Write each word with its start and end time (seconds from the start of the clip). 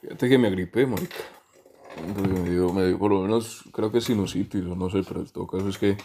Fíjate 0.00 0.28
que 0.28 0.38
me 0.38 0.48
agripé, 0.48 0.86
marica. 0.86 1.16
Me 2.16 2.48
dio, 2.48 2.72
me 2.72 2.86
dio 2.86 2.98
por 2.98 3.10
lo 3.10 3.20
menos, 3.20 3.64
creo 3.72 3.92
que 3.92 4.00
sinusitis 4.00 4.64
o 4.64 4.74
no 4.74 4.88
sé, 4.88 5.02
pero 5.06 5.20
en 5.20 5.26
todo 5.26 5.46
caso 5.46 5.68
es 5.68 5.76
que 5.76 5.98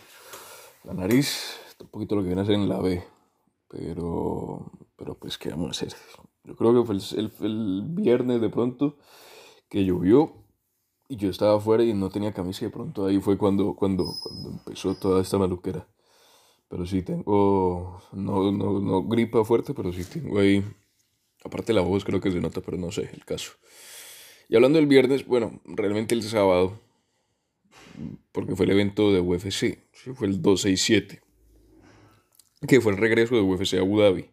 la 0.84 0.94
nariz 0.94 1.58
está 1.70 1.86
un 1.86 1.90
poquito 1.90 2.16
lo 2.16 2.22
que 2.22 2.28
viene 2.28 2.42
a 2.42 2.46
ser 2.46 2.56
en 2.56 2.68
la 2.68 2.80
B. 2.80 3.04
Pero, 3.70 4.72
pero 4.98 5.16
pues, 5.16 5.38
¿qué 5.38 5.50
vamos 5.50 5.68
a 5.68 5.72
hacer? 5.72 5.94
Yo 6.44 6.56
creo 6.56 6.74
que 6.74 6.86
fue 6.86 6.96
el, 6.96 7.32
el, 7.42 7.84
viernes 7.88 8.42
de 8.42 8.50
pronto 8.50 8.98
que 9.70 9.86
llovió 9.86 10.34
y 11.08 11.16
yo 11.16 11.30
estaba 11.30 11.58
afuera 11.58 11.84
y 11.84 11.94
no 11.94 12.10
tenía 12.10 12.34
camisa 12.34 12.66
y 12.66 12.68
de 12.68 12.74
pronto 12.74 13.06
ahí 13.06 13.20
fue 13.20 13.38
cuando, 13.38 13.76
cuando, 13.76 14.06
cuando 14.22 14.50
empezó 14.50 14.96
toda 14.96 15.22
esta 15.22 15.38
maluquera. 15.38 15.88
Pero 16.68 16.86
sí 16.86 17.02
tengo, 17.02 18.02
no, 18.12 18.52
no, 18.52 18.80
no 18.80 19.04
gripa 19.04 19.44
fuerte, 19.46 19.74
pero 19.74 19.94
sí 19.94 20.04
tengo 20.04 20.40
ahí, 20.40 20.64
aparte 21.46 21.74
la 21.74 21.82
voz 21.82 22.04
creo 22.04 22.20
que 22.20 22.32
se 22.32 22.42
nota, 22.42 22.62
pero 22.62 22.78
no 22.78 22.92
sé 22.92 23.10
el 23.14 23.24
caso. 23.24 23.54
Y 24.50 24.56
hablando 24.56 24.78
del 24.78 24.88
viernes, 24.88 25.26
bueno, 25.26 25.62
realmente 25.66 26.16
el 26.16 26.24
sábado, 26.24 26.80
porque 28.32 28.56
fue 28.56 28.66
el 28.66 28.72
evento 28.72 29.14
de 29.14 29.22
UFC, 29.22 29.80
fue 30.16 30.28
el 30.28 30.42
267, 30.42 31.22
que 32.68 32.82
fue 32.82 32.92
el 32.92 32.98
regreso 32.98 33.36
de 33.36 33.42
UFC 33.42 33.76
a 33.76 33.80
Abu 33.80 34.00
Dhabi. 34.00 34.30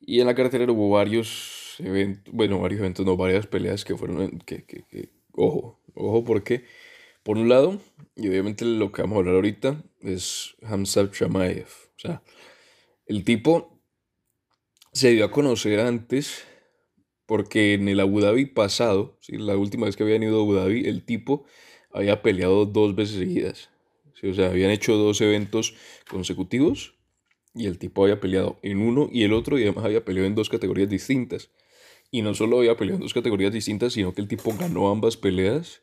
Y 0.00 0.20
en 0.20 0.26
la 0.26 0.34
carretera 0.34 0.70
hubo 0.72 0.90
varios 0.90 1.76
eventos, 1.78 2.32
bueno, 2.32 2.58
varios 2.60 2.80
eventos, 2.80 3.04
no, 3.04 3.16
varias 3.16 3.46
peleas 3.46 3.84
que 3.84 3.96
fueron, 3.96 4.38
que, 4.40 4.64
que, 4.64 4.84
que 4.84 5.10
ojo, 5.32 5.80
ojo, 5.94 6.24
porque, 6.24 6.64
por 7.22 7.38
un 7.38 7.48
lado, 7.48 7.80
y 8.16 8.28
obviamente 8.28 8.64
lo 8.64 8.92
que 8.92 9.02
vamos 9.02 9.16
a 9.16 9.18
hablar 9.18 9.34
ahorita, 9.34 9.82
es 10.00 10.56
Hamza 10.62 11.10
Chamaev. 11.10 11.68
O 11.96 11.98
sea, 11.98 12.22
el 13.06 13.24
tipo 13.24 13.69
se 14.92 15.10
dio 15.10 15.24
a 15.24 15.30
conocer 15.30 15.80
antes 15.80 16.44
porque 17.26 17.74
en 17.74 17.88
el 17.88 18.00
Abu 18.00 18.20
Dhabi 18.20 18.46
pasado, 18.46 19.16
¿sí? 19.20 19.36
la 19.36 19.56
última 19.56 19.86
vez 19.86 19.96
que 19.96 20.02
habían 20.02 20.22
ido 20.22 20.38
a 20.38 20.42
Abu 20.42 20.54
Dhabi, 20.54 20.86
el 20.86 21.04
tipo 21.04 21.44
había 21.92 22.22
peleado 22.22 22.66
dos 22.66 22.94
veces 22.94 23.18
seguidas. 23.18 23.70
O 24.22 24.34
sea, 24.34 24.48
habían 24.48 24.70
hecho 24.70 24.96
dos 24.96 25.20
eventos 25.20 25.74
consecutivos 26.08 26.94
y 27.54 27.66
el 27.66 27.78
tipo 27.78 28.02
había 28.02 28.20
peleado 28.20 28.58
en 28.62 28.78
uno 28.82 29.08
y 29.10 29.22
el 29.22 29.32
otro 29.32 29.58
y 29.58 29.62
además 29.62 29.84
había 29.84 30.04
peleado 30.04 30.26
en 30.26 30.34
dos 30.34 30.48
categorías 30.48 30.88
distintas. 30.88 31.50
Y 32.10 32.22
no 32.22 32.34
solo 32.34 32.58
había 32.58 32.76
peleado 32.76 32.96
en 32.96 33.02
dos 33.02 33.14
categorías 33.14 33.52
distintas, 33.52 33.92
sino 33.92 34.12
que 34.12 34.20
el 34.20 34.28
tipo 34.28 34.52
ganó 34.58 34.90
ambas 34.90 35.16
peleas 35.16 35.82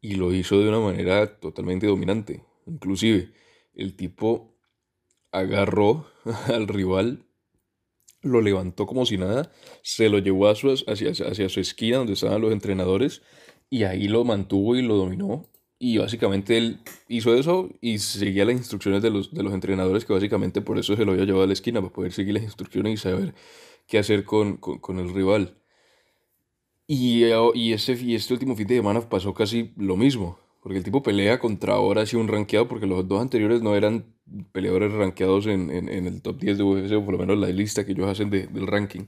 y 0.00 0.16
lo 0.16 0.32
hizo 0.34 0.60
de 0.60 0.68
una 0.68 0.80
manera 0.80 1.40
totalmente 1.40 1.86
dominante. 1.86 2.44
Inclusive, 2.66 3.32
el 3.74 3.96
tipo 3.96 4.54
agarró 5.32 6.06
al 6.46 6.68
rival 6.68 7.24
lo 8.24 8.40
levantó 8.40 8.86
como 8.86 9.06
si 9.06 9.18
nada, 9.18 9.50
se 9.82 10.08
lo 10.08 10.18
llevó 10.18 10.48
a 10.48 10.54
su, 10.54 10.70
hacia, 10.70 11.10
hacia 11.10 11.48
su 11.48 11.60
esquina 11.60 11.98
donde 11.98 12.14
estaban 12.14 12.40
los 12.40 12.52
entrenadores 12.52 13.22
y 13.70 13.84
ahí 13.84 14.08
lo 14.08 14.24
mantuvo 14.24 14.76
y 14.76 14.82
lo 14.82 14.96
dominó. 14.96 15.48
Y 15.78 15.98
básicamente 15.98 16.56
él 16.56 16.80
hizo 17.08 17.34
eso 17.34 17.68
y 17.80 17.98
seguía 17.98 18.44
las 18.44 18.56
instrucciones 18.56 19.02
de 19.02 19.10
los, 19.10 19.34
de 19.34 19.42
los 19.42 19.52
entrenadores, 19.52 20.04
que 20.04 20.12
básicamente 20.12 20.62
por 20.62 20.78
eso 20.78 20.96
se 20.96 21.04
lo 21.04 21.12
había 21.12 21.24
llevado 21.24 21.44
a 21.44 21.46
la 21.46 21.52
esquina, 21.52 21.80
para 21.82 21.92
poder 21.92 22.12
seguir 22.12 22.34
las 22.34 22.44
instrucciones 22.44 22.94
y 22.94 22.96
saber 22.96 23.34
qué 23.86 23.98
hacer 23.98 24.24
con, 24.24 24.56
con, 24.56 24.78
con 24.78 24.98
el 24.98 25.12
rival. 25.12 25.58
Y, 26.86 27.24
y, 27.54 27.72
ese, 27.72 27.92
y 27.94 28.14
este 28.14 28.34
último 28.34 28.56
fin 28.56 28.66
de 28.66 28.76
semana 28.76 29.08
pasó 29.08 29.32
casi 29.34 29.72
lo 29.76 29.96
mismo. 29.96 30.38
Porque 30.64 30.78
el 30.78 30.84
tipo 30.84 31.02
pelea 31.02 31.38
contra 31.38 31.74
ahora 31.74 32.06
sí 32.06 32.16
un 32.16 32.26
rankeado, 32.26 32.66
porque 32.68 32.86
los 32.86 33.06
dos 33.06 33.20
anteriores 33.20 33.60
no 33.60 33.76
eran 33.76 34.06
peleadores 34.50 34.94
rankeados 34.94 35.46
en, 35.46 35.70
en, 35.70 35.90
en, 35.90 36.06
el 36.06 36.22
top 36.22 36.38
10 36.40 36.56
de 36.56 36.64
UFC, 36.64 36.92
o 36.94 37.04
por 37.04 37.12
lo 37.12 37.18
menos 37.18 37.36
la 37.36 37.48
lista 37.48 37.84
que 37.84 37.92
ellos 37.92 38.08
hacen 38.08 38.30
de, 38.30 38.46
del 38.46 38.66
ranking. 38.66 39.02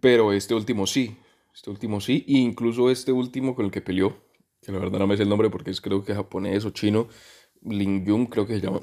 Pero 0.00 0.32
este 0.32 0.54
último 0.54 0.86
sí, 0.86 1.18
este 1.54 1.68
último 1.68 2.00
sí, 2.00 2.24
e 2.26 2.38
incluso 2.38 2.88
este 2.88 3.12
último 3.12 3.54
con 3.54 3.66
el 3.66 3.70
que 3.70 3.82
peleó, 3.82 4.16
que 4.62 4.72
la 4.72 4.78
verdad 4.78 4.98
no 4.98 5.06
me 5.06 5.18
sé 5.18 5.24
el 5.24 5.28
nombre 5.28 5.50
porque 5.50 5.70
es 5.70 5.82
creo 5.82 6.02
que 6.02 6.14
japonés 6.14 6.64
o 6.64 6.70
chino, 6.70 7.08
Lin 7.60 8.06
Jung 8.06 8.30
creo 8.30 8.46
que 8.46 8.54
se 8.54 8.62
llama. 8.62 8.80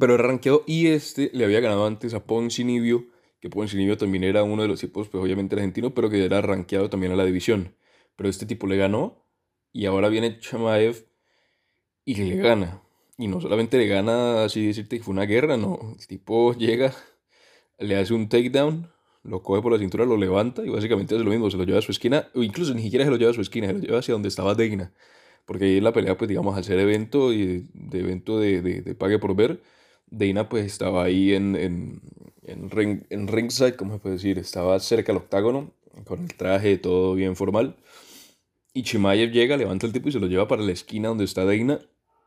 Pero 0.00 0.14
era 0.14 0.28
rankeado 0.28 0.64
y 0.66 0.86
este 0.86 1.30
le 1.34 1.44
había 1.44 1.60
ganado 1.60 1.84
antes 1.86 2.14
a 2.14 2.24
Poncinibio, 2.24 3.04
que 3.38 3.50
Poncinibio 3.50 3.98
también 3.98 4.24
era 4.24 4.44
uno 4.44 4.62
de 4.62 4.68
los 4.68 4.80
tipos, 4.80 5.10
pues 5.10 5.22
obviamente 5.22 5.56
argentino, 5.56 5.92
pero 5.92 6.08
que 6.08 6.24
era 6.24 6.40
rankeado 6.40 6.88
también 6.88 7.12
a 7.12 7.16
la 7.16 7.26
división. 7.26 7.76
Pero 8.16 8.30
este 8.30 8.46
tipo 8.46 8.66
le 8.66 8.78
ganó 8.78 9.25
y 9.76 9.84
ahora 9.84 10.08
viene 10.08 10.38
Chamaev 10.38 11.04
y 12.06 12.14
le 12.14 12.36
gana. 12.36 12.80
Y 13.18 13.28
no 13.28 13.42
solamente 13.42 13.76
le 13.76 13.86
gana 13.86 14.44
así 14.44 14.66
decirte 14.66 14.96
que 14.96 15.04
fue 15.04 15.12
una 15.12 15.26
guerra, 15.26 15.58
no. 15.58 15.94
El 15.98 16.06
tipo 16.06 16.54
llega, 16.54 16.94
le 17.78 17.96
hace 17.98 18.14
un 18.14 18.30
takedown, 18.30 18.90
lo 19.22 19.42
coge 19.42 19.60
por 19.60 19.72
la 19.72 19.78
cintura, 19.78 20.06
lo 20.06 20.16
levanta 20.16 20.64
y 20.64 20.70
básicamente 20.70 21.14
hace 21.14 21.24
lo 21.24 21.30
mismo, 21.30 21.50
se 21.50 21.58
lo 21.58 21.64
lleva 21.64 21.80
a 21.80 21.82
su 21.82 21.92
esquina, 21.92 22.26
o 22.34 22.42
incluso 22.42 22.72
ni 22.72 22.84
siquiera 22.84 23.04
se 23.04 23.10
lo 23.10 23.18
lleva 23.18 23.32
a 23.32 23.34
su 23.34 23.42
esquina, 23.42 23.66
se 23.66 23.74
lo 23.74 23.80
lleva 23.80 23.98
hacia 23.98 24.14
donde 24.14 24.28
estaba 24.30 24.54
Deina. 24.54 24.94
Porque 25.44 25.66
ahí 25.66 25.76
en 25.76 25.84
la 25.84 25.92
pelea, 25.92 26.16
pues 26.16 26.30
digamos, 26.30 26.56
al 26.56 26.64
ser 26.64 26.78
evento 26.78 27.34
y 27.34 27.68
de 27.74 27.98
evento 27.98 28.40
de, 28.40 28.62
de, 28.62 28.94
pague 28.94 29.18
por 29.18 29.36
ver, 29.36 29.60
Deina 30.06 30.48
pues 30.48 30.64
estaba 30.64 31.04
ahí 31.04 31.34
en, 31.34 31.54
en, 31.54 32.00
en, 32.44 32.70
ring, 32.70 33.02
en 33.10 33.28
ringside, 33.28 33.76
como 33.76 33.92
se 33.92 33.98
puede 33.98 34.14
decir, 34.14 34.38
estaba 34.38 34.80
cerca 34.80 35.12
del 35.12 35.20
octágono, 35.20 35.74
con 36.06 36.22
el 36.22 36.34
traje 36.34 36.78
todo 36.78 37.14
bien 37.14 37.36
formal. 37.36 37.76
Y 38.76 38.82
Chimaev 38.82 39.32
llega, 39.32 39.56
levanta 39.56 39.86
el 39.86 39.94
tipo 39.94 40.10
y 40.10 40.12
se 40.12 40.20
lo 40.20 40.26
lleva 40.26 40.46
para 40.48 40.60
la 40.60 40.70
esquina 40.70 41.08
donde 41.08 41.24
está 41.24 41.46
Deina 41.46 41.80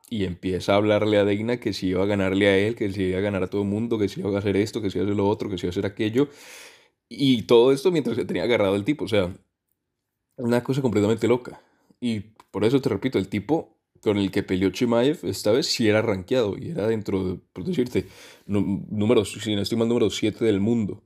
y 0.10 0.26
empieza 0.26 0.74
a 0.74 0.78
hablarle 0.78 1.20
a 1.20 1.24
Deina 1.24 1.60
que 1.60 1.74
si 1.74 1.90
iba 1.90 2.02
a 2.02 2.08
ganarle 2.08 2.48
a 2.48 2.58
él, 2.58 2.74
que 2.74 2.92
si 2.92 3.04
iba 3.04 3.20
a 3.20 3.22
ganar 3.22 3.44
a 3.44 3.48
todo 3.52 3.62
el 3.62 3.68
mundo, 3.68 4.00
que 4.00 4.10
si 4.10 4.22
iba 4.22 4.36
a 4.36 4.40
hacer 4.40 4.58
esto, 4.58 4.82
que 4.82 4.90
si 4.90 4.98
iba 4.98 5.04
a 5.04 5.06
hacer 5.06 5.16
lo 5.16 5.30
otro, 5.30 5.48
que 5.48 5.60
si 5.60 5.68
iba 5.68 5.70
a 5.70 5.74
hacer 5.74 5.86
aquello. 5.86 6.28
Y 7.08 7.44
todo 7.44 7.72
esto 7.72 7.92
mientras 7.92 8.16
se 8.16 8.26
tenía 8.26 8.46
agarrado 8.46 8.76
el 8.76 8.84
tipo. 8.84 9.06
O 9.06 9.08
sea, 9.08 9.32
una 10.38 10.64
cosa 10.64 10.82
completamente 10.82 11.28
loca. 11.28 11.62
Y 12.02 12.22
por 12.50 12.66
eso 12.66 12.81
te 12.81 12.90
repito, 12.90 13.20
el 13.20 13.28
tipo 13.28 13.78
con 14.02 14.18
el 14.18 14.31
que 14.31 14.42
peleó 14.42 14.72
Chimaev 14.72 15.20
esta 15.26 15.52
vez 15.52 15.68
sí 15.68 15.88
era 15.88 16.02
rankeado 16.02 16.58
y 16.58 16.72
era 16.72 16.88
dentro, 16.88 17.24
de, 17.24 17.40
por 17.54 17.64
decirte, 17.64 18.08
número, 18.48 19.24
si 19.24 19.56
no 19.56 19.62
estoy 19.62 19.78
mal, 19.78 19.88
número 19.88 20.10
7 20.10 20.44
del 20.44 20.62
mundo. 20.62 21.04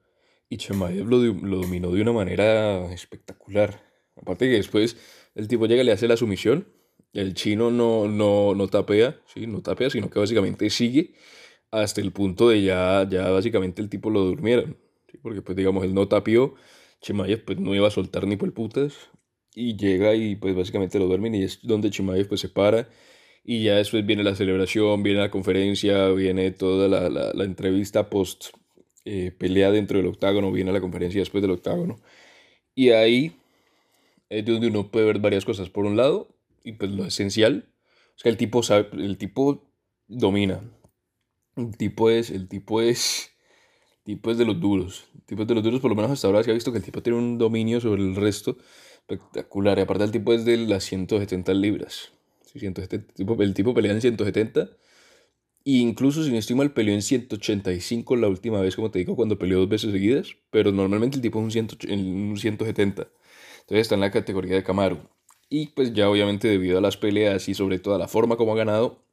Y 0.47 0.55
Chimaev 0.55 1.05
lo, 1.05 1.17
lo 1.17 1.57
dominó 1.63 1.91
de 1.91 2.01
una 2.01 2.13
manera 2.13 2.93
espectacular. 2.93 3.83
Aparte 4.15 4.45
que 4.45 4.55
después 4.55 4.95
el 5.35 5.47
tipo 5.47 5.65
llega 5.67 5.83
y 5.83 5.85
le 5.85 5.91
hace 5.91 6.07
la 6.07 6.17
sumisión. 6.17 6.67
El 7.13 7.33
chino 7.35 7.71
no, 7.71 8.07
no, 8.07 8.55
no 8.55 8.67
tapea, 8.67 9.21
¿sí? 9.27 9.45
No 9.47 9.61
tapea, 9.61 9.89
sino 9.89 10.09
que 10.09 10.19
básicamente 10.19 10.69
sigue 10.69 11.13
hasta 11.71 12.01
el 12.01 12.11
punto 12.11 12.49
de 12.49 12.63
ya, 12.63 13.07
ya 13.09 13.29
básicamente 13.29 13.81
el 13.81 13.89
tipo 13.89 14.09
lo 14.09 14.21
durmieron. 14.21 14.77
¿sí? 15.11 15.17
Porque 15.21 15.41
pues 15.41 15.57
digamos, 15.57 15.83
él 15.83 15.93
no 15.93 16.07
tapió, 16.07 16.55
Chimaev 17.01 17.45
pues 17.45 17.59
no 17.59 17.75
iba 17.75 17.87
a 17.87 17.91
soltar 17.91 18.27
ni 18.27 18.37
por 18.37 18.53
putas. 18.53 19.09
Y 19.55 19.75
llega 19.77 20.15
y 20.15 20.35
pues 20.35 20.55
básicamente 20.55 20.97
lo 20.99 21.07
duermen 21.07 21.35
y 21.35 21.43
es 21.43 21.59
donde 21.63 21.89
Chimaev 21.91 22.27
pues 22.27 22.41
se 22.41 22.49
para. 22.49 22.89
Y 23.43 23.63
ya 23.63 23.75
después 23.75 24.05
viene 24.05 24.23
la 24.23 24.35
celebración, 24.35 25.03
viene 25.03 25.19
la 25.19 25.31
conferencia, 25.31 26.09
viene 26.09 26.51
toda 26.51 26.87
la, 26.87 27.09
la, 27.09 27.33
la 27.33 27.43
entrevista 27.43 28.09
post 28.09 28.47
eh, 29.05 29.31
pelea 29.37 29.71
dentro 29.71 29.97
del 29.97 30.07
octágono, 30.07 30.51
viene 30.51 30.71
la 30.71 30.81
conferencia 30.81 31.21
después 31.21 31.41
del 31.41 31.51
octágono. 31.51 31.97
Y 32.75 32.91
ahí 32.91 33.33
es 34.33 34.45
donde 34.45 34.67
uno 34.67 34.89
puede 34.89 35.05
ver 35.05 35.19
varias 35.19 35.45
cosas. 35.45 35.69
Por 35.69 35.85
un 35.85 35.97
lado, 35.97 36.29
y 36.63 36.73
pues 36.73 36.91
lo 36.91 37.05
esencial, 37.05 37.69
es 38.15 38.23
que 38.23 38.29
el 38.29 38.37
tipo 38.37 38.63
sabe, 38.63 38.89
el 38.93 39.17
tipo 39.17 39.63
domina. 40.07 40.61
El 41.55 41.77
tipo 41.77 42.09
es, 42.09 42.31
el 42.31 42.47
tipo 42.47 42.81
es, 42.81 43.31
tipo 44.03 44.31
es 44.31 44.37
de 44.37 44.45
los 44.45 44.59
duros. 44.59 45.05
El 45.15 45.21
tipo 45.21 45.41
es 45.43 45.47
de 45.47 45.55
los 45.55 45.63
duros, 45.63 45.81
por 45.81 45.91
lo 45.91 45.95
menos 45.95 46.11
hasta 46.11 46.27
ahora 46.27 46.43
se 46.43 46.51
ha 46.51 46.53
visto 46.53 46.71
que 46.71 46.79
el 46.79 46.83
tipo 46.83 47.03
tiene 47.03 47.19
un 47.19 47.37
dominio 47.37 47.79
sobre 47.79 48.01
el 48.01 48.15
resto 48.15 48.57
espectacular. 49.07 49.79
Aparte 49.79 50.03
el 50.03 50.11
tipo 50.11 50.33
es 50.33 50.45
de 50.45 50.57
las 50.57 50.83
170 50.85 51.53
libras. 51.53 52.11
170, 52.59 52.95
el, 52.95 53.05
tipo, 53.13 53.41
el 53.41 53.53
tipo 53.53 53.73
pelea 53.73 53.91
en 53.91 54.01
170. 54.01 54.69
E 55.65 55.71
incluso 55.71 56.23
si 56.23 56.31
no 56.31 56.37
estoy 56.37 56.55
mal, 56.55 56.73
peleó 56.73 56.93
en 56.93 57.01
185 57.01 58.15
la 58.17 58.27
última 58.27 58.59
vez, 58.61 58.75
como 58.75 58.91
te 58.91 58.99
digo, 58.99 59.15
cuando 59.15 59.39
peleó 59.39 59.59
dos 59.59 59.69
veces 59.69 59.91
seguidas. 59.91 60.35
Pero 60.49 60.71
normalmente 60.71 61.17
el 61.17 61.21
tipo 61.21 61.39
es 61.39 61.43
un, 61.45 61.51
100, 61.51 61.67
un 61.91 62.37
170. 62.37 63.07
Entonces 63.63 63.81
está 63.81 63.95
en 63.95 64.01
la 64.01 64.11
categoría 64.11 64.55
de 64.55 64.63
Camaro. 64.63 65.09
Y 65.49 65.67
pues 65.67 65.93
ya 65.93 66.09
obviamente 66.09 66.47
debido 66.47 66.77
a 66.77 66.81
las 66.81 66.97
peleas 66.97 67.47
y 67.47 67.53
sobre 67.53 67.79
todo 67.79 67.95
a 67.95 67.97
la 67.97 68.07
forma 68.07 68.37
como 68.37 68.53
ha 68.53 68.57
ganado, 68.57 69.03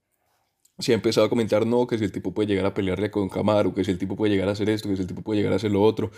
se 0.78 0.92
ha 0.92 0.94
empezado 0.94 1.26
a 1.26 1.30
comentar, 1.30 1.66
no, 1.66 1.86
que 1.86 1.98
si 1.98 2.04
el 2.04 2.12
tipo 2.12 2.32
puede 2.32 2.48
llegar 2.48 2.66
a 2.66 2.74
pelearle 2.74 3.10
con 3.10 3.28
Camaro, 3.28 3.74
que 3.74 3.84
si 3.84 3.90
el 3.90 3.98
tipo 3.98 4.16
puede 4.16 4.32
llegar 4.32 4.48
a 4.48 4.52
hacer 4.52 4.70
esto, 4.70 4.88
que 4.88 4.96
si 4.96 5.02
el 5.02 5.08
tipo 5.08 5.22
puede 5.22 5.38
llegar 5.38 5.52
a 5.52 5.56
hacer 5.56 5.70
lo 5.70 5.82
otro, 5.82 6.10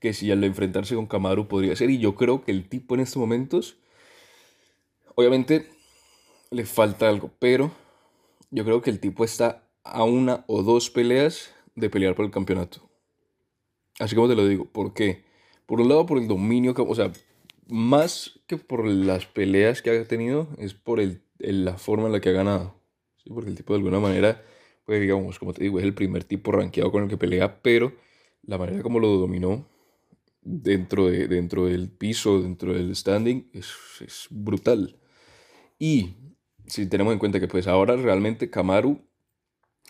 que 0.00 0.12
si 0.12 0.30
al 0.30 0.42
enfrentarse 0.44 0.94
con 0.94 1.06
Camaro 1.06 1.48
podría 1.48 1.76
ser. 1.76 1.90
Y 1.90 1.98
yo 1.98 2.14
creo 2.14 2.42
que 2.42 2.52
el 2.52 2.68
tipo 2.68 2.94
en 2.94 3.02
estos 3.02 3.18
momentos, 3.18 3.76
obviamente 5.14 5.68
le 6.50 6.64
falta 6.64 7.08
algo, 7.08 7.30
pero 7.38 7.70
yo 8.50 8.64
creo 8.64 8.80
que 8.80 8.90
el 8.90 9.00
tipo 9.00 9.24
está 9.24 9.68
a 9.84 10.04
una 10.04 10.44
o 10.46 10.62
dos 10.62 10.90
peleas 10.90 11.52
de 11.74 11.90
pelear 11.90 12.14
por 12.14 12.24
el 12.24 12.30
campeonato. 12.30 12.88
Así 13.98 14.14
como 14.14 14.28
te 14.28 14.34
lo 14.34 14.46
digo, 14.46 14.64
¿por 14.64 14.94
qué? 14.94 15.24
Por 15.66 15.80
un 15.80 15.88
lado, 15.88 16.06
por 16.06 16.18
el 16.18 16.28
dominio, 16.28 16.74
o 16.76 16.94
sea, 16.94 17.12
más 17.66 18.40
que 18.46 18.56
por 18.56 18.86
las 18.86 19.26
peleas 19.26 19.82
que 19.82 19.90
ha 19.90 20.04
tenido, 20.04 20.48
es 20.58 20.74
por 20.74 21.00
el, 21.00 21.22
la 21.38 21.78
forma 21.78 22.06
en 22.06 22.12
la 22.12 22.20
que 22.20 22.30
ha 22.30 22.32
ganado. 22.32 22.80
¿sí? 23.22 23.30
Porque 23.30 23.50
el 23.50 23.56
tipo 23.56 23.72
de 23.72 23.78
alguna 23.78 24.00
manera, 24.00 24.42
pues 24.84 25.00
digamos, 25.00 25.38
como 25.38 25.52
te 25.52 25.64
digo, 25.64 25.78
es 25.78 25.84
el 25.84 25.94
primer 25.94 26.24
tipo 26.24 26.52
rankeado 26.52 26.92
con 26.92 27.04
el 27.04 27.08
que 27.08 27.16
pelea, 27.16 27.62
pero 27.62 27.92
la 28.42 28.58
manera 28.58 28.82
como 28.82 29.00
lo 29.00 29.08
dominó, 29.08 29.68
dentro, 30.42 31.08
de, 31.08 31.26
dentro 31.26 31.66
del 31.66 31.90
piso, 31.90 32.40
dentro 32.40 32.72
del 32.72 32.94
standing, 32.94 33.50
es, 33.52 33.72
es 34.00 34.26
brutal. 34.30 34.96
Y 35.78 36.14
si 36.66 36.86
tenemos 36.86 37.12
en 37.12 37.18
cuenta 37.18 37.40
que 37.40 37.48
pues 37.48 37.66
ahora 37.66 37.96
realmente 37.96 38.50
Kamaru, 38.50 39.00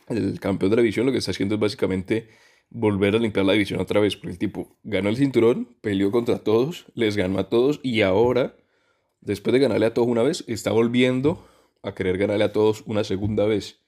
el 0.09 0.41
campeón 0.41 0.71
de 0.71 0.77
la 0.77 0.83
división, 0.83 1.07
lo 1.07 1.13
que 1.13 1.19
está 1.19 1.33
haciendo 1.33 1.57
es 1.57 1.61
básicamente 1.61 2.29
volver 2.71 3.15
a 3.15 3.19
limpiar 3.19 3.47
la 3.47 3.53
división 3.53 3.81
otra 3.81 4.01
vez, 4.01 4.17
porque 4.17 4.33
el 4.33 4.39
tipo 4.39 4.77
ganó 4.83 5.09
el 5.09 5.17
cinturón, 5.17 5.77
peleó 5.81 6.11
contra 6.11 6.39
todos, 6.39 6.87
les 6.95 7.17
ganó 7.17 7.39
a 7.39 7.49
todos 7.49 7.81
y 7.83 8.03
ahora, 8.03 8.57
después 9.21 9.53
de 9.53 9.61
ganarle 9.61 9.87
a 9.87 9.95
todos 9.95 10.09
una 10.09 10.23
vez, 10.23 10.45
está 10.47 10.73
volviendo 10.73 11.47
a 11.83 11.95
querer 11.95 12.19
ganarle 12.19 12.45
a 12.45 12.53
todos 12.53 12.83
una 12.87 13.05
segunda 13.05 13.47
vez, 13.47 13.81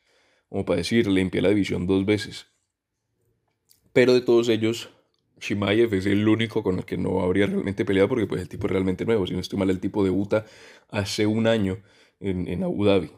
como 0.49 0.65
para 0.65 0.79
decir, 0.79 1.07
limpié 1.07 1.43
la 1.43 1.51
división 1.51 1.87
dos 1.87 2.07
veces. 2.07 2.47
Pero 3.93 4.15
de 4.15 4.21
todos 4.21 4.49
ellos, 4.49 4.91
Shimaev 5.41 5.95
es 5.95 6.07
el 6.07 6.27
único 6.29 6.63
con 6.63 6.79
el 6.79 6.85
que 6.85 6.97
no 6.97 7.21
habría 7.21 7.47
realmente 7.47 7.85
peleado 7.85 8.09
porque 8.09 8.27
pues 8.27 8.43
el 8.43 8.49
tipo 8.49 8.67
es 8.67 8.73
realmente 8.73 9.05
nuevo. 9.05 9.27
Si 9.27 9.35
no 9.35 9.41
estoy 9.41 9.59
mal, 9.59 9.71
el 9.71 9.81
tipo 9.81 10.05
debuta 10.05 10.47
hace 10.89 11.27
un 11.27 11.47
año 11.47 11.83
en, 12.21 12.49
en 12.49 12.63
Abu 12.65 12.85
Dhabi. 12.85 13.11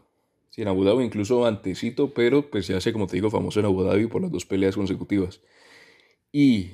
Sí, 0.50 0.62
en 0.62 0.68
Abu 0.68 0.84
Dhabi 0.84 1.04
incluso 1.04 1.46
antesito, 1.46 2.12
pero 2.12 2.50
pues 2.50 2.66
ya 2.66 2.76
hace, 2.76 2.92
como 2.92 3.06
te 3.06 3.16
digo, 3.16 3.30
famoso 3.30 3.60
en 3.60 3.66
Abu 3.66 3.82
Dhabi 3.84 4.06
por 4.06 4.22
las 4.22 4.32
dos 4.32 4.46
peleas 4.46 4.76
consecutivas. 4.76 5.40
Y 6.32 6.72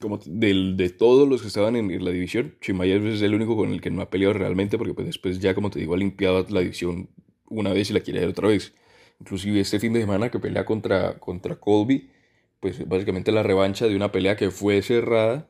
como 0.00 0.18
de, 0.24 0.74
de 0.76 0.90
todos 0.90 1.28
los 1.28 1.42
que 1.42 1.48
estaban 1.48 1.76
en, 1.76 2.04
la 2.04 2.10
división, 2.10 2.56
Chimaev 2.60 3.06
es 3.06 3.22
el 3.22 3.34
único 3.34 3.56
con 3.56 3.72
el 3.72 3.80
que 3.80 3.90
no 3.90 4.02
ha 4.02 4.10
peleado 4.10 4.34
realmente 4.34 4.78
porque 4.78 4.94
pues 4.94 5.06
después 5.06 5.38
ya, 5.40 5.54
como 5.54 5.70
te 5.70 5.78
digo, 5.78 5.94
ha 5.94 5.98
limpiado 5.98 6.44
la 6.50 6.60
división 6.60 7.10
una 7.48 7.72
vez 7.72 7.90
y 7.90 7.94
la 7.94 8.00
quiere 8.00 8.20
hacer 8.20 8.30
otra 8.30 8.48
vez. 8.48 8.74
Inclusive 9.20 9.60
este 9.60 9.78
fin 9.78 9.92
de 9.92 10.00
semana 10.00 10.30
que 10.30 10.38
pelea 10.40 10.64
contra, 10.64 11.18
contra 11.20 11.56
Colby 11.56 12.10
pues 12.62 12.88
básicamente 12.88 13.32
la 13.32 13.42
revancha 13.42 13.88
de 13.88 13.96
una 13.96 14.12
pelea 14.12 14.36
que 14.36 14.52
fue 14.52 14.82
cerrada, 14.82 15.48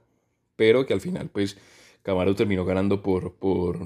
pero 0.56 0.86
que 0.86 0.94
al 0.94 1.02
final 1.02 1.28
pues 1.28 1.58
Camaro 2.02 2.34
terminó 2.34 2.64
ganando 2.64 3.02
por, 3.02 3.34
por, 3.34 3.78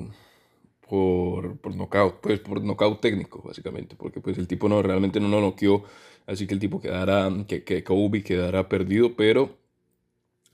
por, 0.88 1.58
por 1.58 1.74
knockout, 1.74 2.20
pues 2.20 2.40
por 2.40 2.62
knockout 2.62 3.00
técnico 3.00 3.42
básicamente, 3.42 3.96
porque 3.96 4.20
pues 4.20 4.38
el 4.38 4.46
tipo 4.46 4.68
no, 4.68 4.82
realmente 4.82 5.20
no 5.20 5.28
lo 5.28 5.40
noqueó, 5.40 5.84
así 6.26 6.46
que 6.46 6.54
el 6.54 6.60
tipo 6.60 6.80
quedara, 6.80 7.30
que, 7.48 7.64
que 7.64 7.82
Kobe 7.84 8.22
quedara 8.22 8.68
perdido, 8.68 9.16
pero 9.16 9.56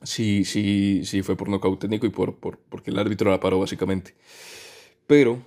sí, 0.02 0.44
sí, 0.44 1.02
sí 1.04 1.22
fue 1.22 1.36
por 1.36 1.48
knockout 1.48 1.80
técnico 1.80 2.06
y 2.06 2.10
por, 2.10 2.36
por, 2.36 2.58
porque 2.58 2.90
el 2.90 2.98
árbitro 2.98 3.30
la 3.30 3.40
paró 3.40 3.58
básicamente. 3.60 4.14
Pero, 5.06 5.44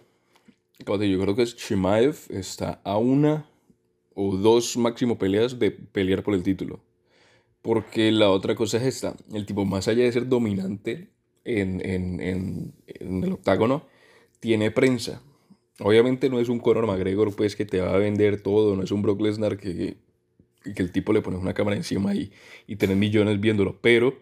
yo 0.80 1.20
creo 1.22 1.36
que 1.36 1.46
Shimaev 1.46 2.18
está 2.30 2.82
a 2.84 2.98
una 2.98 3.50
o 4.14 4.36
dos 4.38 4.78
máximo 4.78 5.18
peleas 5.18 5.60
de 5.60 5.72
pelear 5.72 6.24
por 6.24 6.34
el 6.34 6.44
título. 6.44 6.80
Porque 7.62 8.12
la 8.12 8.30
otra 8.30 8.56
cosa 8.56 8.78
es 8.78 8.84
esta, 8.84 9.16
el 9.34 9.46
tipo 9.46 9.66
más 9.66 9.88
allá 9.88 10.04
de 10.04 10.12
ser 10.12 10.28
dominante 10.28 11.10
en, 11.44 11.82
en, 11.84 12.22
en, 12.22 12.74
en 12.86 13.24
el 13.24 13.34
octágono, 13.34 13.88
tiene 14.46 14.70
prensa. 14.70 15.24
Obviamente 15.80 16.30
no 16.30 16.40
es 16.40 16.50
un 16.50 16.60
Conor 16.60 16.86
McGregor 16.86 17.36
pues 17.36 17.56
que 17.56 17.66
te 17.66 17.82
va 17.82 17.96
a 17.96 17.98
vender 17.98 18.44
todo, 18.44 18.76
no 18.76 18.84
es 18.84 18.92
un 18.92 19.02
Brock 19.02 19.20
Lesnar 19.20 19.58
que, 19.58 19.98
que 20.62 20.84
el 20.84 20.92
tipo 20.92 21.14
le 21.14 21.24
pone 21.24 21.38
una 21.38 21.56
cámara 21.56 21.76
encima 21.76 22.14
y, 22.14 22.32
y 22.68 22.76
tener 22.76 22.96
millones 22.96 23.40
viéndolo, 23.40 23.80
pero 23.82 24.20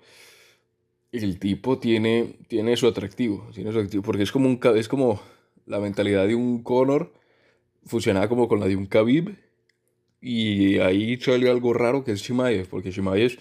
el 1.11 1.39
tipo 1.39 1.77
tiene, 1.77 2.37
tiene 2.47 2.77
su 2.77 2.87
atractivo, 2.87 3.49
tiene 3.53 3.73
su 3.73 3.79
atractivo, 3.79 4.01
porque 4.01 4.23
es 4.23 4.31
como, 4.31 4.47
un, 4.47 4.61
es 4.77 4.87
como 4.87 5.21
la 5.65 5.81
mentalidad 5.81 6.25
de 6.25 6.35
un 6.35 6.63
Conor 6.63 7.11
fusionada 7.85 8.29
como 8.29 8.47
con 8.47 8.61
la 8.61 8.67
de 8.67 8.77
un 8.77 8.85
Khabib 8.85 9.35
y 10.21 10.79
ahí 10.79 11.17
salió 11.17 11.51
algo 11.51 11.73
raro 11.73 12.05
que 12.05 12.13
es 12.13 12.21
Shimaev, 12.21 12.69
porque 12.69 12.91
Shimaev, 12.91 13.37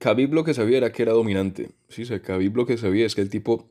Khabib 0.00 0.34
lo 0.34 0.42
que 0.42 0.54
sabía 0.54 0.78
era 0.78 0.90
que 0.90 1.02
era 1.02 1.12
dominante. 1.12 1.70
Sí, 1.88 2.02
o 2.02 2.20
Khabib 2.20 2.56
lo 2.56 2.66
que 2.66 2.76
sabía 2.78 3.06
es 3.06 3.14
que 3.14 3.20
el 3.20 3.30
tipo 3.30 3.70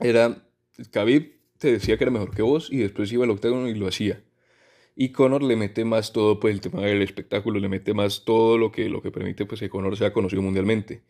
era. 0.00 0.47
Khabib 0.90 1.32
te 1.58 1.72
decía 1.72 1.96
que 1.98 2.04
era 2.04 2.10
mejor 2.10 2.34
que 2.34 2.42
vos 2.42 2.68
y 2.70 2.78
después 2.78 3.12
iba 3.12 3.24
al 3.24 3.30
octágono 3.30 3.68
y 3.68 3.74
lo 3.74 3.88
hacía. 3.88 4.22
Y 4.96 5.10
Conor 5.10 5.42
le 5.42 5.56
mete 5.56 5.84
más 5.84 6.12
todo, 6.12 6.40
pues 6.40 6.54
el 6.54 6.60
tema 6.60 6.82
del 6.82 7.02
espectáculo, 7.02 7.60
le 7.60 7.68
mete 7.68 7.94
más 7.94 8.24
todo 8.24 8.58
lo 8.58 8.72
que, 8.72 8.88
lo 8.88 9.00
que 9.02 9.10
permite 9.12 9.46
pues, 9.46 9.60
que 9.60 9.68
Conor 9.68 9.96
sea 9.96 10.12
conocido 10.12 10.42
mundialmente. 10.42 11.02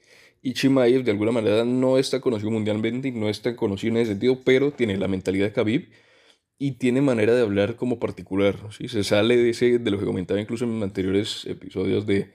Y 0.43 0.55
Chimaev 0.55 1.05
de 1.05 1.11
alguna 1.11 1.32
manera 1.32 1.65
no 1.65 1.99
está 1.99 2.20
conocido 2.20 2.50
mundialmente 2.50 3.09
y 3.09 3.12
no 3.12 3.29
está 3.29 3.56
conocido 3.56 3.94
en 3.94 4.03
ese 4.03 4.12
sentido, 4.12 4.41
pero 4.44 4.73
tiene 4.73 4.97
la 4.99 5.09
mentalidad 5.09 5.47
de 5.47 5.53
Khabib 5.53 5.88
y 6.59 6.73
tiene 6.73 7.00
manera 7.00 7.35
de 7.35 7.43
hablar 7.43 7.76
como 7.76 7.99
particular, 7.99 8.56
¿sí? 8.76 8.88
Se 8.88 9.05
sale 9.05 9.37
de, 9.37 9.50
ese, 9.50 9.79
de 9.79 9.91
lo 9.91 9.99
que 9.99 10.05
comentaba 10.05 10.41
incluso 10.41 10.64
en 10.64 10.82
anteriores 10.82 11.47
episodios 11.47 12.06
de, 12.06 12.32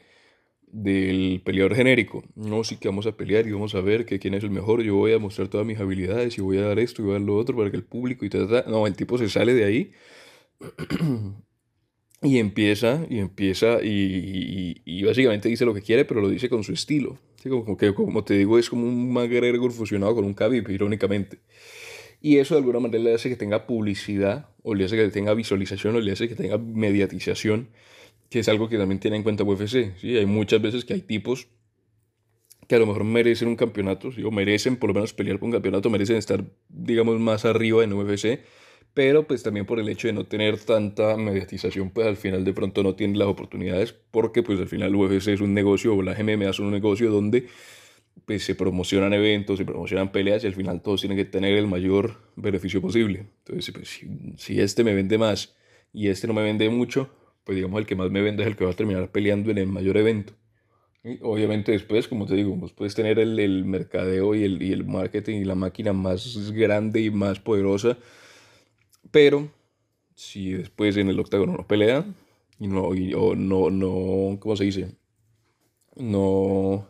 del 0.74 1.42
peleador 1.46 1.76
genérico. 1.76 2.24
No, 2.36 2.64
sí 2.64 2.78
que 2.78 2.90
vamos 2.90 3.06
a 3.06 3.16
pelear 3.16 3.48
y 3.48 3.52
vamos 3.52 3.76
a 3.76 3.82
ver 3.82 4.06
que 4.06 4.20
quién 4.20 4.34
es 4.34 4.44
el 4.44 4.50
mejor, 4.50 4.82
yo 4.82 4.96
voy 4.96 5.14
a 5.14 5.20
mostrar 5.20 5.48
todas 5.48 5.66
mis 5.68 5.80
habilidades 5.80 6.38
y 6.38 6.42
voy 6.42 6.58
a 6.58 6.64
dar 6.64 6.80
esto 6.80 7.02
y 7.02 7.06
voy 7.06 7.12
a 7.16 7.20
dar 7.20 7.22
lo 7.22 7.38
otro 7.38 7.56
para 7.56 7.70
que 7.70 7.78
el 7.78 7.84
público 7.84 8.26
y 8.26 8.30
tal, 8.30 8.66
No, 8.68 8.88
el 8.88 8.96
tipo 8.96 9.18
se 9.18 9.30
sale 9.30 9.54
de 9.54 9.66
ahí 9.66 9.92
y 12.24 12.40
empieza, 12.40 13.06
y 13.08 13.20
empieza 13.20 13.84
y, 13.84 14.82
y, 14.84 15.04
básicamente 15.04 15.48
dice 15.48 15.64
lo 15.64 15.76
que 15.76 15.82
quiere, 15.84 16.06
pero 16.06 16.22
lo 16.22 16.30
dice 16.30 16.50
con 16.50 16.64
su 16.64 16.74
estilo. 16.74 17.20
Como, 17.48 17.78
que, 17.78 17.94
como 17.94 18.24
te 18.24 18.36
digo, 18.36 18.58
es 18.58 18.70
como 18.70 18.88
un 18.88 19.14
McGregor 19.14 19.72
fusionado 19.74 20.16
con 20.16 20.24
un 20.24 20.34
Khabib, 20.34 20.70
irónicamente. 20.70 21.40
Y 22.22 22.38
eso 22.38 22.56
de 22.56 22.60
alguna 22.60 22.80
manera 22.80 23.04
le 23.04 23.14
hace 23.14 23.28
que 23.28 23.36
tenga 23.36 23.68
publicidad, 23.68 24.50
o 24.64 24.74
le 24.74 24.86
hace 24.86 24.96
que 24.96 25.10
tenga 25.10 25.34
visualización, 25.34 25.98
o 25.98 26.00
le 26.00 26.14
hace 26.14 26.30
que 26.30 26.36
tenga 26.36 26.58
mediatización, 26.58 27.68
que 28.30 28.40
es 28.40 28.50
algo 28.50 28.70
que 28.70 28.78
también 28.78 29.00
tiene 29.00 29.18
en 29.18 29.24
cuenta 29.24 29.44
UFC. 29.44 29.98
¿sí? 29.98 30.18
Hay 30.18 30.26
muchas 30.26 30.62
veces 30.62 30.86
que 30.86 30.94
hay 30.94 31.02
tipos 31.02 31.48
que 32.68 32.76
a 32.76 32.80
lo 32.80 32.86
mejor 32.86 33.04
merecen 33.04 33.50
un 33.50 33.56
campeonato, 33.56 34.10
o 34.24 34.32
merecen 34.32 34.78
por 34.78 34.90
lo 34.90 34.94
menos 34.94 35.14
pelear 35.14 35.38
por 35.38 35.48
un 35.48 35.52
campeonato, 35.52 35.90
merecen 35.90 36.16
estar, 36.16 36.44
digamos, 36.70 37.20
más 37.20 37.46
arriba 37.46 37.84
en 37.84 37.94
UFC, 37.94 38.40
pero 38.94 39.28
pues 39.28 39.44
también 39.44 39.66
por 39.66 39.80
el 39.80 39.90
hecho 39.90 40.08
de 40.08 40.14
no 40.14 40.26
tener 40.26 40.58
tanta 40.60 41.18
mediatización, 41.18 41.90
pues 41.90 42.08
al 42.08 42.16
final 42.16 42.46
de 42.46 42.54
pronto 42.54 42.84
no 42.84 42.96
tienen 42.96 43.18
las 43.18 43.28
oportunidades, 43.28 43.94
porque 44.12 44.44
pues 44.44 44.60
al 44.60 44.68
final 44.68 44.96
UFC 44.96 45.30
es 45.30 45.42
un 45.42 45.54
negocio, 45.54 45.96
o 45.96 46.02
las 46.02 46.18
MMA 46.20 46.54
son 46.54 46.68
un 46.68 46.72
negocio 46.72 47.12
donde 47.12 47.48
pues 48.26 48.44
se 48.44 48.56
promocionan 48.56 49.14
eventos, 49.14 49.58
se 49.58 49.66
promocionan 49.66 50.12
peleas 50.12 50.44
y 50.44 50.48
al 50.48 50.54
final 50.54 50.82
todos 50.82 51.02
tienen 51.02 51.18
que 51.18 51.26
tener 51.26 51.58
el 51.58 51.68
mayor 51.68 52.22
beneficio 52.36 52.82
posible. 52.82 53.26
Entonces, 53.46 53.74
pues, 53.74 54.02
si, 54.38 54.60
este 54.62 54.84
me 54.84 54.94
vende 54.94 55.18
más 55.18 55.56
y 55.92 56.08
este 56.08 56.28
no 56.28 56.34
me 56.34 56.44
vende 56.44 56.70
mucho, 56.70 57.10
pues 57.44 57.56
digamos 57.56 57.80
el 57.80 57.86
que 57.86 57.96
más 57.96 58.12
me 58.12 58.22
vende 58.22 58.44
es 58.44 58.48
el 58.50 58.56
que 58.56 58.66
va 58.66 58.72
a 58.72 58.76
terminar 58.76 59.12
peleando 59.12 59.52
en 59.52 59.58
el 59.58 59.68
mayor 59.68 59.98
evento. 59.98 60.34
Y 61.04 61.20
obviamente 61.22 61.74
después, 61.74 62.08
como 62.08 62.26
te 62.26 62.36
digo, 62.36 62.56
vos 62.56 62.72
puedes 62.72 62.96
tener 62.96 63.20
el, 63.20 63.38
el 63.40 63.66
mercadeo 63.66 64.36
y 64.36 64.44
el, 64.44 64.62
y 64.62 64.72
el 64.72 64.86
marketing 64.86 65.42
y 65.42 65.46
la 65.46 65.56
máquina 65.56 65.94
más 65.94 66.52
grande 66.54 67.02
y 67.02 67.12
más 67.12 67.40
poderosa, 67.40 67.98
pero 69.12 69.50
si 70.16 70.54
después 70.54 70.96
en 70.98 71.10
el 71.10 71.20
octágono 71.20 71.54
no 71.54 71.68
pelea, 71.68 72.06
y 72.60 72.68
no, 72.68 72.96
y, 72.96 73.14
o 73.14 73.36
no, 73.36 73.70
no, 73.70 74.40
¿cómo 74.40 74.56
se 74.56 74.66
dice? 74.66 74.96
No 75.96 76.88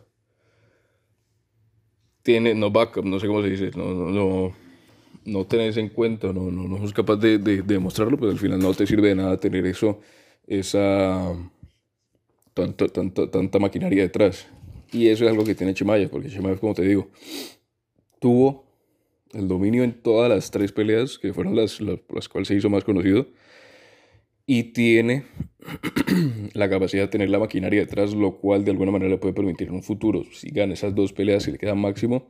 tiene, 2.22 2.54
no 2.54 2.70
backup, 2.70 3.04
no 3.04 3.20
sé 3.20 3.26
cómo 3.26 3.42
se 3.42 3.50
dice, 3.50 3.70
no, 3.76 3.92
no, 3.92 4.10
no, 4.10 4.56
no 5.24 5.46
tenés 5.46 5.76
en 5.76 5.90
cuenta, 5.90 6.32
no, 6.32 6.50
no, 6.50 6.66
no 6.66 6.78
sos 6.78 6.92
capaz 6.92 7.16
de, 7.16 7.38
de, 7.38 7.62
demostrarlo, 7.62 8.16
pues 8.16 8.32
al 8.32 8.38
final 8.38 8.58
no 8.60 8.72
te 8.72 8.86
sirve 8.86 9.08
de 9.08 9.14
nada 9.14 9.38
tener 9.38 9.66
eso, 9.66 10.00
esa 10.46 11.34
tanta, 12.54 12.88
tanta, 12.88 13.30
tanta 13.30 13.58
maquinaria 13.58 14.02
detrás. 14.02 14.46
Y 14.92 15.08
eso 15.08 15.24
es 15.24 15.30
algo 15.30 15.44
que 15.44 15.54
tiene 15.54 15.74
Chimaya, 15.74 16.08
porque 16.08 16.28
Chimaya, 16.28 16.56
como 16.56 16.74
te 16.74 16.82
digo, 16.82 17.08
tuvo 18.20 18.64
el 19.32 19.48
dominio 19.48 19.82
en 19.82 19.92
todas 19.92 20.30
las 20.30 20.50
tres 20.50 20.72
peleas, 20.72 21.18
que 21.18 21.32
fueron 21.32 21.56
las, 21.56 21.80
las, 21.80 21.98
las 22.08 22.28
cuales 22.28 22.48
se 22.48 22.54
hizo 22.54 22.70
más 22.70 22.84
conocido, 22.84 23.26
y 24.46 24.64
tiene 24.72 25.24
la 26.54 26.68
capacidad 26.68 27.02
de 27.02 27.08
tener 27.08 27.30
la 27.30 27.38
maquinaria 27.38 27.80
detrás, 27.80 28.14
lo 28.14 28.36
cual 28.36 28.64
de 28.64 28.70
alguna 28.70 28.92
manera 28.92 29.10
le 29.10 29.18
puede 29.18 29.34
permitir 29.34 29.68
en 29.68 29.74
un 29.74 29.82
futuro, 29.82 30.24
si 30.32 30.50
gana 30.50 30.74
esas 30.74 30.94
dos 30.94 31.12
peleas 31.12 31.48
y 31.48 31.52
le 31.52 31.58
queda 31.58 31.74
máximo, 31.74 32.28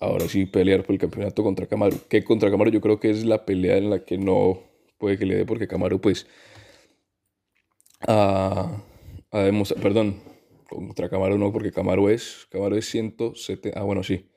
ahora 0.00 0.28
sí 0.28 0.46
pelear 0.46 0.82
por 0.82 0.94
el 0.94 0.98
campeonato 0.98 1.42
contra 1.42 1.66
Camaro. 1.66 1.96
Que 2.08 2.24
contra 2.24 2.50
Camaro 2.50 2.70
yo 2.70 2.80
creo 2.80 3.00
que 3.00 3.10
es 3.10 3.24
la 3.24 3.46
pelea 3.46 3.76
en 3.78 3.90
la 3.90 4.04
que 4.04 4.18
no 4.18 4.60
puede 4.98 5.18
que 5.18 5.26
le 5.26 5.36
dé, 5.36 5.46
porque 5.46 5.68
Camaro 5.68 6.00
pues 6.00 6.26
a, 8.06 8.82
demostrar, 9.32 9.82
perdón, 9.82 10.20
contra 10.68 11.08
Camaro 11.08 11.38
no, 11.38 11.52
porque 11.52 11.72
Camaro 11.72 12.10
es, 12.10 12.46
Camaro 12.50 12.76
es 12.76 12.86
107, 12.88 13.72
ah 13.74 13.82
bueno 13.82 14.02
sí, 14.02 14.30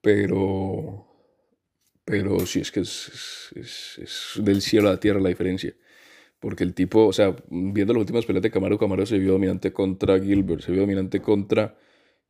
pero, 0.00 1.06
pero 2.04 2.40
sí 2.46 2.60
es 2.60 2.70
que 2.70 2.80
es, 2.80 3.52
es, 3.56 3.98
es 3.98 4.44
del 4.44 4.62
cielo 4.62 4.88
a 4.88 4.92
la 4.92 5.00
tierra 5.00 5.20
la 5.20 5.28
diferencia. 5.28 5.74
Porque 6.40 6.64
el 6.64 6.74
tipo, 6.74 7.06
o 7.06 7.12
sea, 7.12 7.34
viendo 7.50 7.92
las 7.94 8.00
últimas 8.00 8.26
peleas 8.26 8.42
de 8.42 8.50
Camaro, 8.50 8.78
Camaro 8.78 9.06
se 9.06 9.18
vio 9.18 9.32
dominante 9.32 9.72
contra 9.72 10.20
Gilbert, 10.20 10.62
se 10.62 10.72
vio 10.72 10.82
dominante 10.82 11.20
contra. 11.20 11.76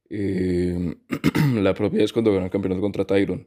Eh, 0.08 0.94
la 1.54 1.74
propia 1.74 2.00
vez 2.00 2.12
cuando 2.12 2.32
ganó 2.32 2.46
el 2.46 2.50
campeonato 2.50 2.80
contra 2.80 3.04
Tyron. 3.04 3.46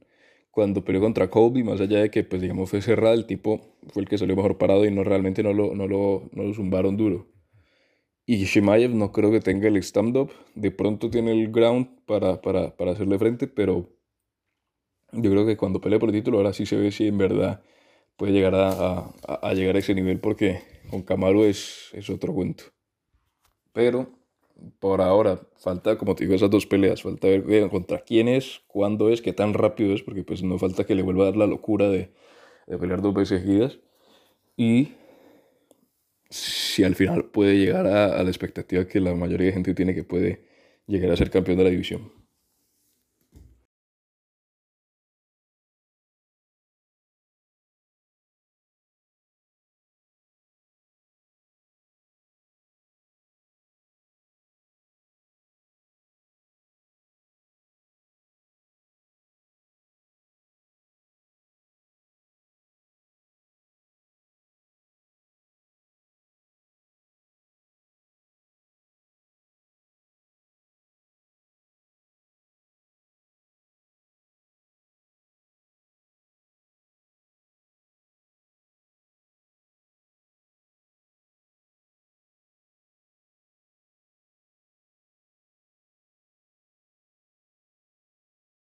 Cuando 0.51 0.83
peleó 0.83 1.01
contra 1.01 1.29
Colby, 1.29 1.63
más 1.63 1.79
allá 1.79 1.99
de 1.99 2.09
que, 2.09 2.23
pues 2.23 2.41
digamos, 2.41 2.69
fue 2.69 2.81
cerrada, 2.81 3.13
el 3.13 3.25
tipo 3.25 3.75
fue 3.89 4.01
el 4.01 4.09
que 4.09 4.17
salió 4.17 4.35
mejor 4.35 4.57
parado 4.57 4.85
y 4.85 4.91
no 4.91 5.03
realmente 5.03 5.43
no 5.43 5.53
lo, 5.53 5.75
no 5.75 5.87
lo, 5.87 6.29
no 6.33 6.43
lo 6.43 6.53
zumbaron 6.53 6.97
duro. 6.97 7.27
Y 8.25 8.45
Shimaev 8.45 8.93
no 8.93 9.11
creo 9.11 9.31
que 9.31 9.39
tenga 9.39 9.67
el 9.67 9.77
stand-up. 9.77 10.31
De 10.53 10.69
pronto 10.69 11.09
tiene 11.09 11.31
el 11.31 11.51
ground 11.51 11.87
para, 12.05 12.41
para, 12.41 12.75
para, 12.77 12.91
hacerle 12.91 13.17
frente, 13.17 13.47
pero 13.47 13.89
yo 15.11 15.31
creo 15.31 15.45
que 15.45 15.57
cuando 15.57 15.81
pelee 15.81 15.99
por 15.99 16.09
el 16.09 16.15
título, 16.15 16.37
ahora 16.37 16.53
sí 16.53 16.65
se 16.65 16.75
ve 16.75 16.91
si 16.91 17.07
en 17.07 17.17
verdad 17.17 17.63
puede 18.17 18.33
llegar 18.33 18.53
a, 18.53 18.69
a, 18.69 19.13
a 19.41 19.53
llegar 19.53 19.75
a 19.77 19.79
ese 19.79 19.95
nivel, 19.95 20.19
porque 20.19 20.61
con 20.89 21.01
Camaro 21.01 21.45
es, 21.45 21.89
es 21.93 22.09
otro 22.09 22.33
cuento. 22.33 22.65
Pero 23.73 24.18
por 24.79 25.01
ahora 25.01 25.41
falta, 25.57 25.97
como 25.97 26.15
te 26.15 26.23
digo, 26.23 26.35
esas 26.35 26.49
dos 26.49 26.65
peleas. 26.65 27.03
Falta 27.03 27.27
ver 27.27 27.69
contra 27.69 27.99
quién 27.99 28.27
es, 28.27 28.61
cuándo 28.67 29.09
es, 29.09 29.21
qué 29.21 29.33
tan 29.33 29.53
rápido 29.53 29.93
es, 29.93 30.03
porque 30.03 30.23
pues 30.23 30.43
no 30.43 30.57
falta 30.57 30.85
que 30.85 30.95
le 30.95 31.01
vuelva 31.01 31.23
a 31.23 31.25
dar 31.27 31.37
la 31.37 31.47
locura 31.47 31.89
de, 31.89 32.11
de 32.67 32.77
pelear 32.77 33.01
dos 33.01 33.13
veces 33.13 33.41
seguidas. 33.41 33.79
Y 34.57 34.93
si 36.29 36.83
al 36.83 36.95
final 36.95 37.25
puede 37.25 37.57
llegar 37.57 37.87
a, 37.87 38.19
a, 38.19 38.23
la 38.23 38.29
expectativa 38.29 38.87
que 38.87 38.99
la 38.99 39.15
mayoría 39.15 39.47
de 39.47 39.53
gente 39.53 39.73
tiene 39.73 39.95
que 39.95 40.03
puede 40.03 40.45
llegar 40.87 41.11
a 41.11 41.17
ser 41.17 41.29
campeón 41.29 41.57
de 41.57 41.63
la 41.63 41.69
división. 41.69 42.18